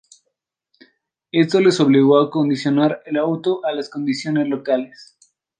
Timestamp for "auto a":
3.17-3.71